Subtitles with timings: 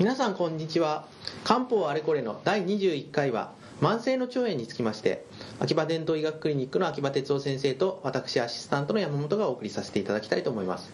[0.00, 1.04] 皆さんこんにちは。
[1.44, 3.52] 漢方あれこれの第21回は
[3.82, 5.26] 慢性の腸炎につきまして
[5.58, 10.90] 秋葉伝統医学クリニックの秋葉哲夫先生と私アシスタントの山本がお送りさせていただきたいと思います。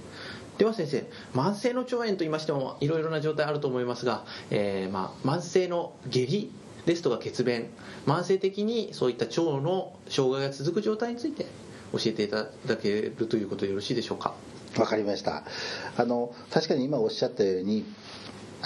[0.59, 6.51] では先生慢性の腸炎と言いましてもいろいろな状態あると思いますが、えー、まあ、慢性の下痢
[6.85, 7.69] ですとか血便
[8.07, 11.47] 慢性的にそういった腸の障害が続く状態について
[11.93, 14.35] 教えていただけるということでよろしいでしょうか。
[14.81, 15.45] わかりました。
[15.97, 17.85] あの確かに今おっしゃったように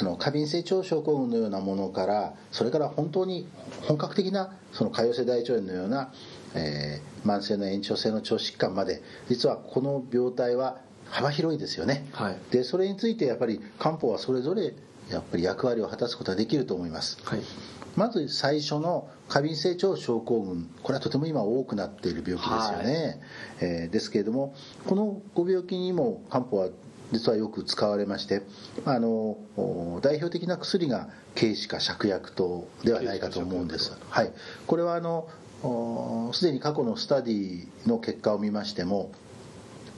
[0.00, 3.46] あの過敏性腸症候群のようなものからそれから本当に
[3.82, 6.12] 本格的なその潰瘍性大腸炎のような、
[6.54, 10.78] えー、慢性の炎症性の腸疾患まで実はこの病態は
[11.10, 14.72] 幅広いですよね、はい、でそれについてやっぱり漢方はそれぞれ
[15.10, 17.40] やっぱり役割を果たすことができると思います、はい、
[17.96, 23.20] まず最初の過敏性腸症候群これはとても今多くなっている病気ですよね、
[23.58, 24.54] はい、えー、ですけれども
[24.86, 26.68] このご病気にも漢方は
[27.12, 28.42] 実はよく使われまして
[28.84, 29.36] あの
[30.02, 34.32] 代表的な薬が軽視化芍薬糖ではないかと思うんです、はい、
[34.66, 35.28] これはあの
[36.32, 39.12] すでに過去のスタディの結果を見ましても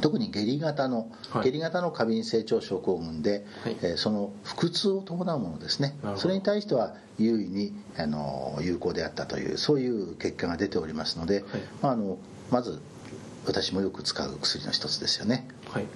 [0.01, 5.95] 特に下痢型の、はい、下痢型の過敏性腸症候群で、はい、えー、その腹痛を伴うものですね。
[6.17, 11.45] それに対しては優位にあの有効であったというそういう結果が出ておりますので、はい、
[11.83, 12.19] まあ、あの
[12.51, 12.81] まず
[13.47, 15.47] 私もよく使う薬の一つですよね。
[15.69, 15.87] はい。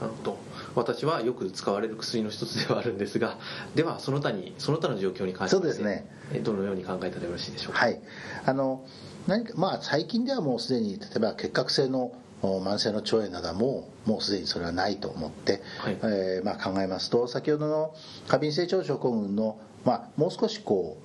[0.00, 0.38] なるほど
[0.74, 3.38] 私はよく使われる薬の一つではあるんですが
[3.74, 6.06] ではその他にその他の状況に関してそうですね。
[6.42, 7.80] どのように考えたらよろしいでしょうか？
[7.80, 8.00] はい。
[8.44, 8.84] あの
[9.26, 17.94] 何かまあ最近ではもうすでに例えば結核性の慢性の腸炎などはもうもうすでにそれはないと思って、はい、えー、まあ、考えますと先ほどの
[18.28, 21.04] 過敏性腸症候群の、まあ、もう少しこう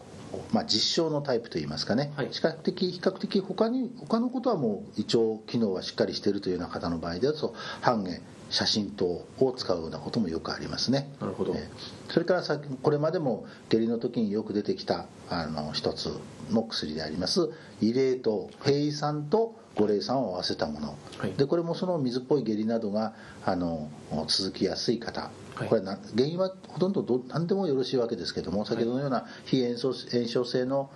[0.52, 11.12] まあ、実証のタイプといいますかね、はい、比較的比較的他に他のことはもう胃腸機能はしっかりしているというような方の場合ですと半減写真等を使うようなこともよくありますね。
[11.20, 16.10] なるほど、えー、それからさこれまでも下痢の時によく出てきたあの一つ
[16.50, 17.52] の薬であります
[17.82, 23.14] 異例と平胃酸と五苓散を合わせたもの、はい、でこれもその水っぽい下痢などが
[23.46, 23.90] あの
[24.28, 25.32] 続きやすい方。
[25.68, 30.90] これな原因はほとんどど何でもよろしいわけですけども先ほどのような非炎症炎症性の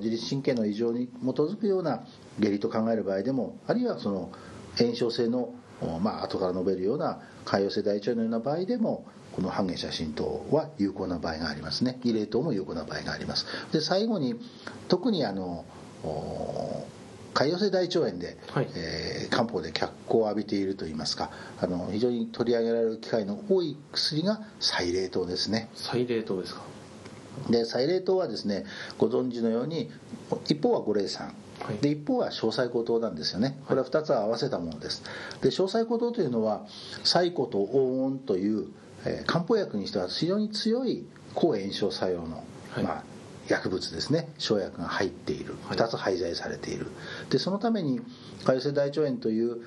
[0.00, 2.04] 自律神経の異常に基づくような
[2.38, 4.30] 下痢と考える場合でもあるいはその
[4.78, 5.54] 炎症性の
[6.00, 11.98] まあ後から述べるような潰瘍性大腸炎のような場合でもこの半減写真等は有効な場合がありますね。
[12.04, 13.46] 異例等も有効な場合があります。
[13.72, 14.34] で最後に
[14.88, 15.64] 特にあの
[17.34, 25.70] 潰瘍性大腸炎で、はい、えー、漢方で脚光を浴びているといいますかあの非常に取り上げられる機会の多い薬がサイレー糖ですね。
[25.74, 26.62] サイレー糖ですか？
[27.48, 28.66] でサイレー糖はですね
[28.98, 29.90] ご存知のように
[30.46, 31.28] 一方は五苓散。
[31.28, 31.34] はい、
[31.80, 33.58] で一方は詳細高糖なんですよね。
[33.66, 35.02] これは2つ合わせたものです。
[35.40, 36.66] で詳細高糖というのは
[37.04, 38.68] サイコと黄金という、
[39.04, 43.04] えー、漢方薬にしては非常に強い抗炎症作用の、はい、まあ、
[43.48, 44.28] 薬物ですね。
[44.38, 45.54] 生薬が入っている。
[45.70, 46.86] 2つ廃剤されている。
[47.30, 48.00] でそのために
[48.44, 49.62] 潰瘍性大腸炎という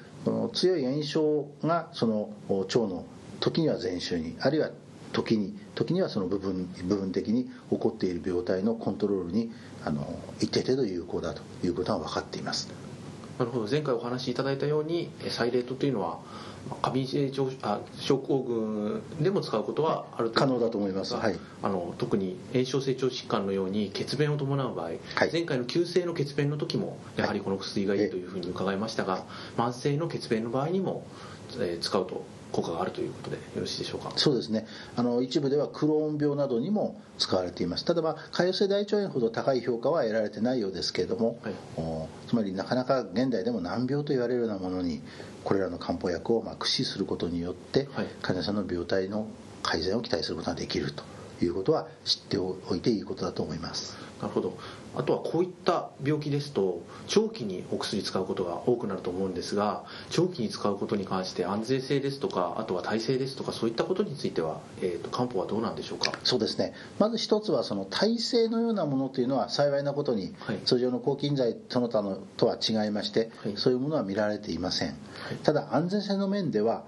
[0.54, 3.06] 強い炎症がその腸の
[3.40, 4.70] 時には全周にあるいは
[5.16, 9.50] 時に時にはその部分部分的に起こっている病態のコントロールに
[9.86, 12.70] あの一定程度有効だということが分かっています。
[13.40, 13.70] なるほど。
[13.70, 16.20] 前回お話しいただいたようにサイレートというのは
[16.82, 17.32] 過敏性
[17.62, 25.00] あ症候群でも使うことはある可能だと思います、はい、あの特に炎症性腸疾患のように血便を伴う場合、はい、
[25.32, 29.26] 前回の急性の血便の時もやはりこの薬がいいというふうに伺いましたが、
[29.58, 31.06] 慢性の血便の場合にも、
[31.60, 34.14] えー、使うと効果があるということでよろしいでしょうか？
[34.16, 34.66] そうですね。
[34.96, 37.86] あの一部ではクローン病などにも使われています。
[37.86, 41.54] ただまあ潰瘍性大腸炎ほど高い評価は得られてないようですけれども、はい、
[42.30, 45.02] つまりなかなか現代でも難病と言われるようなものに
[45.44, 49.28] これらの漢方薬をまあ駆使することによって、はい、患者さんの病態の
[49.62, 51.04] 改善を期待することができると
[51.44, 53.98] いうことは知っておいていいことだと思います。
[54.22, 54.58] なるほど
[54.96, 66.12] あとはこういった病気ですと長期にお薬使うことが多くなると思うんですが長期に使うことに関して安全性ですとかあとは耐性ですとかそういったことについては、えーと、漢方はどうなんでしょうか？
[66.24, 66.74] そうですね。
[67.00, 74.98] まず一つはその耐性のようなものというのは幸いなことに、はい、通常の抗菌剤その他のとは違いまして、はい、そういうものは見られていません、はい、
[75.44, 76.86] ただ安全性の面では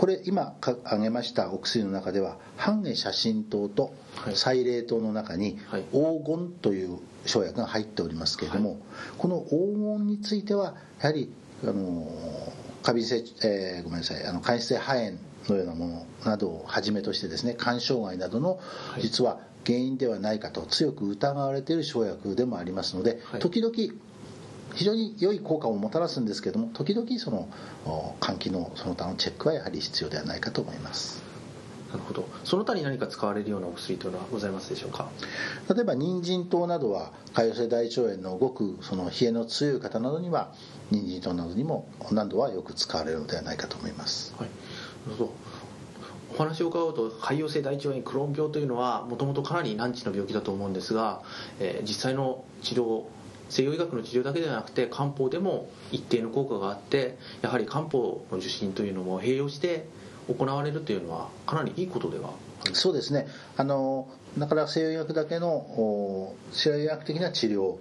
[0.00, 3.92] これ今挙げましたお薬の中では半下写真糖と
[4.24, 5.58] 細冷糖の中に
[5.92, 8.78] 黄金という生薬が入っておりますけれども、はい、
[9.18, 9.50] この黄
[9.98, 11.30] 金についてはやはり
[11.62, 12.10] あの
[12.82, 13.16] 過敏性、
[13.46, 15.18] えー、ごめんなさいあの間質性肺炎
[15.50, 18.58] のようなものなどをはじめとしてですね肝障害などの
[19.02, 23.74] 実は原因ではないかと強く疑われている生薬でもありますので、はい、時々
[24.74, 27.48] 非常に良い効果をもたらすんですけども時々その
[28.20, 31.22] 換気のその他のチェックはやはり必要ではないかと思います。
[31.90, 32.28] なるほど。
[32.44, 35.08] その他に何か使われるようなお薬というのはございますでしょうか？
[35.74, 40.52] 例えば人参糖などは潰瘍性大腸炎のごくその冷えの強い方などには
[40.92, 44.32] 人参糖などにも何度はよく使われるのではないかと思います。
[44.38, 44.48] はい。
[45.08, 45.32] なるほど。
[46.32, 51.22] お話を伺うと潰瘍性大腸炎クローン病というのはもともとかなり難治の病気だと思うんですが、
[51.58, 53.02] えー実際の治療
[53.50, 59.86] 西洋医学の治療だけではなくて漢方でも一定の効果があってやはり漢方の受診というのも併用して
[60.28, 62.30] 行われるというのはかなりいいことでは
[62.72, 63.26] そうですね。
[63.56, 64.08] あの
[64.38, 67.78] だから西洋医学だけの西洋医学的な治療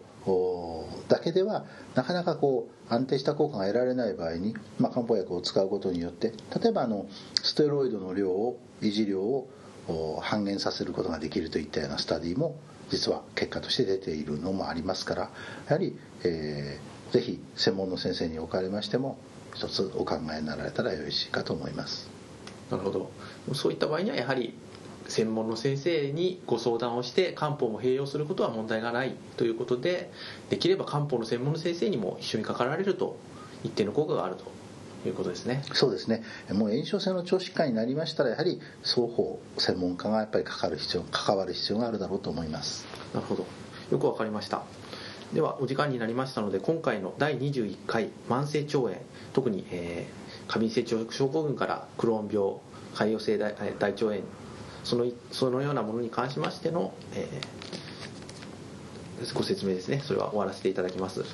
[1.07, 7.05] だけではなかなかこう安定した効果が得られない場合に、まあ、漢方薬を使うことによって例えばあの
[7.41, 9.47] ステロイドの量を維持量を
[10.21, 12.55] 半減させることができるといったようなスタディも
[12.89, 15.21] 実は結果として出ているのもありますから
[15.67, 19.17] やはり、えーぜひ専門の先生におかれましても
[19.55, 22.09] 一つお考えになられたらよろしいかと思います。
[22.69, 23.11] なるほど
[23.53, 24.53] そういった場合にはやはり
[25.07, 30.11] 専門の先生にご相談をして漢方も併用することは問題がないということで
[30.51, 33.17] できれば漢方の専門の先生にも一緒にかかられると
[33.63, 34.43] 一定の効果があると
[35.05, 35.63] いうことですね。
[35.73, 36.23] そうですね。
[36.51, 42.85] もう炎症性の腸疾患になりましたらやはり双方専門家がやっぱりかかる必要関わる必要があるだろうと思います。
[43.13, 43.45] なるほど。
[43.91, 44.63] よくわかりました。
[45.33, 48.95] ではお時間になりましたので今回の第21回慢性腸炎
[49.33, 52.57] 特に、えー過敏性腸症候群からクローン病
[52.95, 54.21] 潰瘍性大えー大腸炎
[54.83, 57.59] そのいそのようなものに関しましての、えー
[59.33, 60.01] ご説明ですね。
[60.03, 61.25] それは終わらせていただきます、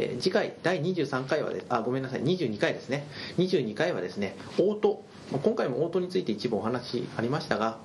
[0.00, 3.06] えー次回第23回はであごめんなさい22回ですね。
[3.38, 5.02] 22回はですね応答
[5.42, 7.78] 今回も応答について一部お話ありましたが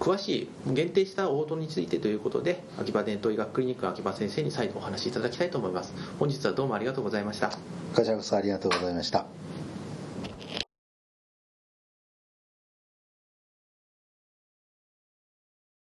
[0.00, 5.92] 詳しい限定した応答についてということで秋葉伝統医学クリニック秋葉先生に再度お話しいただきたいと思います。
[6.18, 7.50] 本日はどうもありがとうございました。
[7.94, 9.45] こちらこそありがとうございました。